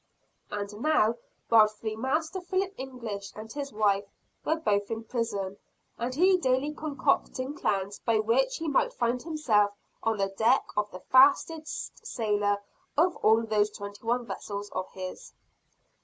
And 0.49 0.81
now 0.81 1.13
wealthy 1.47 1.95
Master 1.95 2.41
Philip 2.41 2.73
English 2.75 3.31
and 3.35 3.53
his 3.53 3.71
wife 3.71 4.05
were 4.43 4.55
both 4.55 4.89
in 4.89 5.03
prison; 5.03 5.57
and 5.99 6.15
he 6.15 6.37
daily 6.37 6.73
concocting 6.73 7.53
plans 7.53 7.99
by 7.99 8.17
which 8.17 8.57
he 8.57 8.67
might 8.67 8.93
find 8.95 9.21
himself 9.21 9.69
on 10.01 10.17
the 10.17 10.29
deck 10.29 10.65
of 10.75 10.89
the 10.89 11.01
fastest 11.01 12.03
sailer 12.03 12.57
of 12.97 13.15
all 13.17 13.43
those 13.45 13.69
twenty 13.69 14.03
one 14.03 14.25
vessels 14.25 14.71
of 14.71 14.91
his. 14.93 15.33